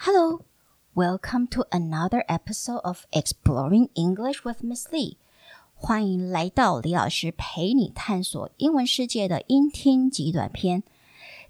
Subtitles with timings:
[0.00, 0.44] Hello,
[0.94, 5.16] welcome to another episode of Exploring English with Miss Lee.
[5.74, 10.82] 欢迎来到李老师陪你探索英文世界的英听极短篇。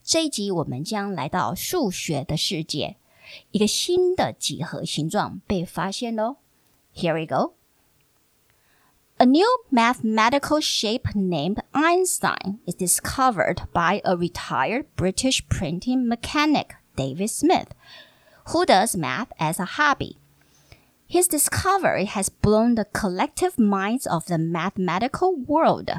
[0.02, 2.96] 这一集我们将来到数学的世界，
[3.50, 6.36] 一个新的几何形状被发现喽。
[6.94, 7.54] Here we go.
[9.18, 17.28] A new mathematical shape named Einstein is discovered by a retired British printing mechanic, David
[17.28, 17.68] Smith.
[18.51, 20.17] who does math as a hobby.
[21.07, 25.89] His discovery has blown the collective minds of the mathematical world.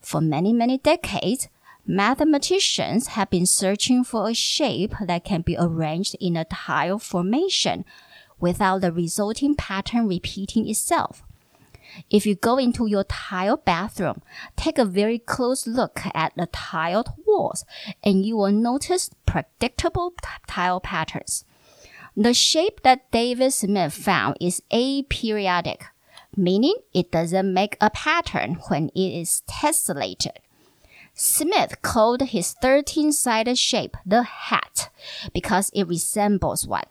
[0.00, 1.48] For many, many decades,
[1.86, 7.84] mathematicians have been searching for a shape that can be arranged in a tile formation
[8.40, 11.22] without the resulting pattern repeating itself.
[12.10, 14.22] If you go into your tile bathroom,
[14.56, 17.64] take a very close look at the tiled walls
[18.02, 20.14] and you will notice predictable
[20.48, 21.44] tile patterns.
[22.16, 25.82] The shape that David Smith found is aperiodic,
[26.34, 30.38] meaning it doesn't make a pattern when it is tessellated.
[31.12, 34.90] Smith called his 13-sided shape the hat
[35.34, 36.86] because it resembles one.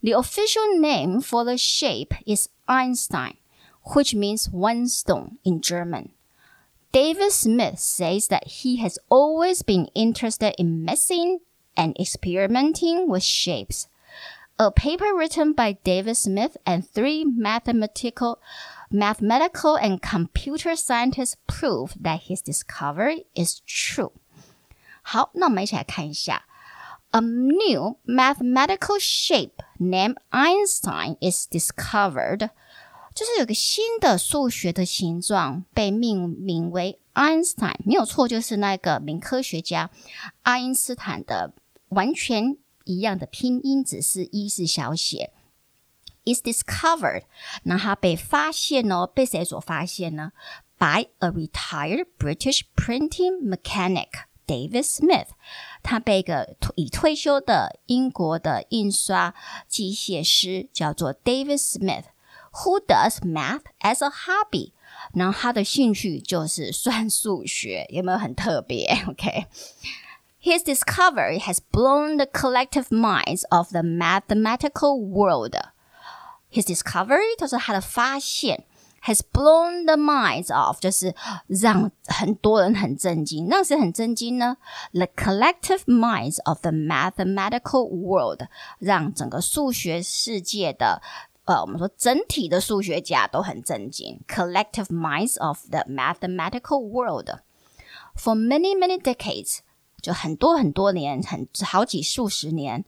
[0.00, 3.36] The official name for the shape is Einstein,
[3.94, 6.12] which means one stone in German.
[6.92, 11.40] David Smith says that he has always been interested in messing
[11.76, 13.88] and experimenting with shapes
[14.59, 18.39] A paper written by David Smith and three mathematical,
[18.89, 24.13] mathematical and computer scientists prove that his discovery is true.
[25.03, 26.45] 好，那我们一起来看一下。
[27.11, 32.49] A new mathematical shape named Einstein is discovered.
[33.13, 39.91] 就是有个新的数学的形状被命名为 Einstein，没有错，就是那个名科学家
[40.41, 41.53] 爱因斯坦的
[41.89, 42.57] 完全。
[42.84, 45.32] 一样的拼音，只是一是小写。
[46.24, 47.24] Is discovered，
[47.64, 50.30] 那它被发现哦，被谁所发现呢
[50.78, 54.08] ？By a retired British printing mechanic
[54.46, 55.28] David Smith，
[55.82, 59.34] 他被一个已退休的英国的印刷
[59.66, 64.72] 机械师叫做 David Smith，who does math as a hobby。
[65.14, 69.46] 然后他的兴趣就是算数学，有没有很特别？OK。
[70.41, 75.55] His discovery has blown the collective minds of the mathematical world.
[76.49, 78.63] His discovery 就是他的发现，
[79.03, 81.13] has blown the minds of 就是
[81.47, 83.47] 让很多人很震惊。
[83.49, 84.57] 那谁很震惊呢？
[84.93, 88.47] The collective minds of the mathematical world
[88.79, 91.01] 让整个数学世界的
[91.45, 94.21] 呃，我们说整体的数学家都很震惊。
[94.27, 97.39] Collective minds of the mathematical world
[98.15, 99.59] for many many decades.
[100.02, 102.84] 就很多很多年，很好几数十年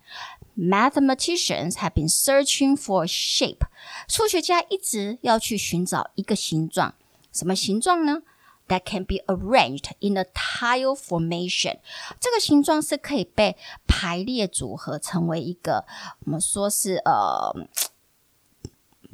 [0.58, 3.60] ，mathematicians have been searching for shape。
[4.08, 6.94] 数学家一直要去寻找一个形状，
[7.32, 8.22] 什么形状呢
[8.66, 11.78] ？That can be arranged in a tile formation。
[12.18, 15.86] 这个形状是可以被排列组合成为一个，
[16.26, 17.68] 我们说是呃。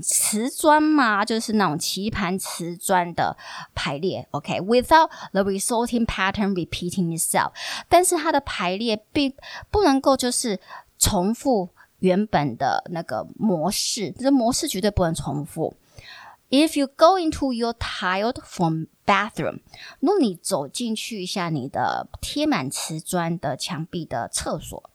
[0.02, 3.38] 瓷砖嘛，就是那种棋盘瓷砖的
[3.74, 5.32] 排列，OK，without、okay?
[5.32, 7.52] the resulting pattern repeating itself，
[7.88, 9.34] 但是它的排列并
[9.72, 10.60] 不能够就是
[10.98, 11.70] 重复
[12.00, 15.78] 原本的那个模式，这模式绝对不能重复。
[16.50, 19.62] If you go into your tiled form bathroom，
[20.02, 24.90] 如果你走进去一下你的贴满瓷砖的墙壁的厕所，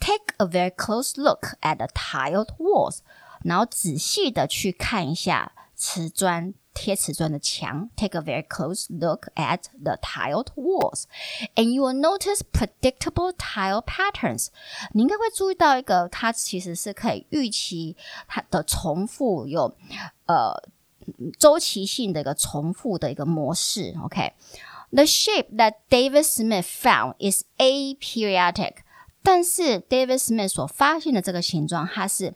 [0.00, 2.98] take a very close look at the tiled walls。
[3.43, 11.03] 然后仔细的去看一下瓷砖贴瓷砖的墙，take a very close look at the tiled walls,
[11.55, 14.47] and you will notice predictable tile patterns。
[14.93, 17.97] 你应该会注意到一个，它其实是可以预期
[18.27, 19.75] 它的重复有
[20.27, 20.53] 呃
[21.37, 23.93] 周期性的一个重复的一个模式。
[24.05, 28.75] OK，the shape that David Smith found is aperiodic，
[29.21, 32.33] 但是 David Smith 所发现的这个形状，它是。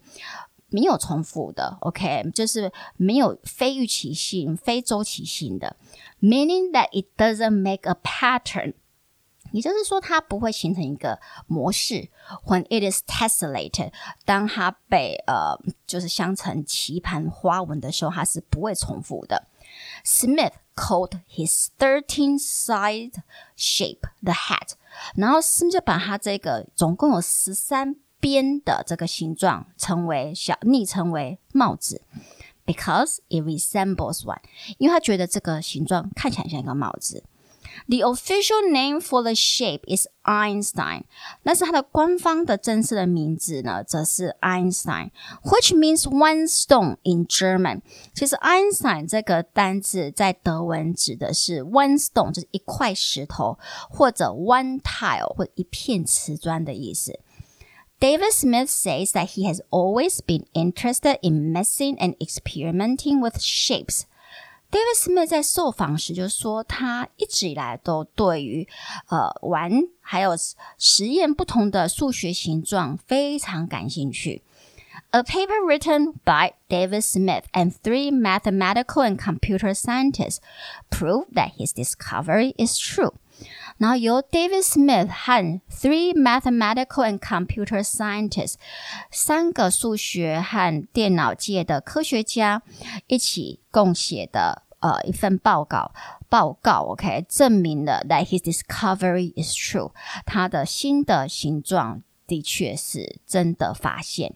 [0.75, 5.77] 没有重复的，OK，就是没有非预期性、非周期性的
[6.19, 8.73] ，meaning that it doesn't make a pattern，
[9.53, 12.09] 也就是说它不会形成一个模式。
[12.45, 13.93] When it is tessellated，
[14.25, 15.57] 当它被呃
[15.87, 19.47] 就是镶成棋盘花纹的时候，它是不会重复的。
[20.03, 23.13] Smith called his thirteen-side
[23.55, 24.73] shape the hat，
[25.15, 27.95] 然后 Smith 就把它这个总共有十三。
[28.19, 32.01] 边的这个形状称为小昵称为帽子
[32.65, 34.39] ，because it resembles one，
[34.77, 37.23] 因为他觉得这个形状看起来像一个帽子。
[37.87, 41.03] The official name for the shape is Einstein，
[41.43, 47.81] 但是它的官方的正式的名字呢，则是 Einstein，which means one stone in German。
[48.13, 53.59] 其实 Einstein 这个单字在德文指的是 one stone，就是一块石头，
[53.89, 57.19] 或者 one tile，或者一片瓷砖的意思。
[58.00, 64.04] David Smith says that he has always been interested in messing and experimenting with shapes.
[64.70, 68.66] David Smith 在受访时就说，他一直以来都对于
[69.08, 70.32] 呃玩还有
[70.78, 74.42] 实验不同的数学形状非常感兴趣。
[75.10, 80.38] A paper written by David Smith and three mathematical and computer scientists
[80.88, 83.14] proved that his discovery is true.
[83.77, 88.55] 然后由 David Smith 和 three mathematical and computer scientists
[89.11, 92.63] 三个数学和电脑界的科学家
[93.07, 95.91] 一起共写的呃一份报告
[96.29, 99.91] 报告，OK，证明了 that his discovery is true，
[100.25, 104.35] 他的新的形状的确是真的发现。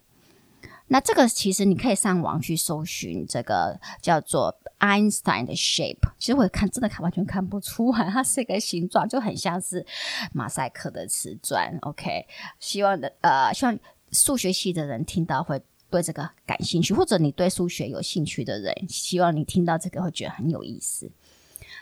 [0.90, 9.86] 那这个其实你可以上网去搜寻这个叫做 Einstein 的 shape，其实我看真的看完全看不出来，它是一个形状，就很像是
[10.34, 11.78] 马赛克的瓷砖。
[11.82, 12.26] OK，
[12.60, 13.78] 希望的呃，希望
[14.12, 21.12] 数学系的人听到会对这个感兴趣，或者你对数学有兴趣的人，希望你听到这个会觉得很有意思。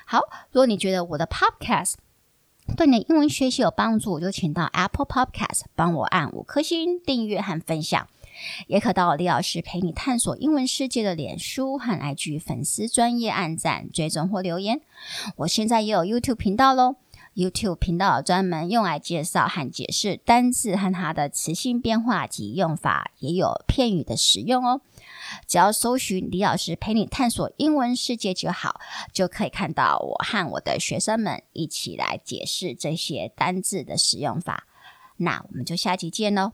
[0.06, 0.20] 好，
[0.52, 1.94] 如果你觉得我的 Podcast
[2.76, 8.08] 对你的英文学习有帮助，我就请到 Apple Podcast 帮我按五颗星订阅和分享。
[8.68, 14.82] 也可到李老师陪你探索英文世界的脸书和 IG 粉丝专业按赞、追踪或留言。
[15.38, 16.96] 我现在也有 YouTube 频道喽
[17.36, 24.82] ，YouTube 频道专门用来介绍和解释单字和它的词性变化及用法，也有片语的使用哦。
[25.46, 28.80] 只要搜寻李老师陪你探索英文世界就好，
[29.12, 34.66] 就可以看到我和我的学生们一起来解释这些单字的使用法。
[35.18, 36.54] 那我们就下集见喽。